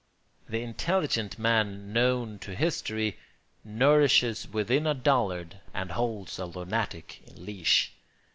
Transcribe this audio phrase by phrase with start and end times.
[0.49, 3.19] The intelligent man known to history
[3.63, 7.93] nourishes within a dullard and holds a lunatic in leash.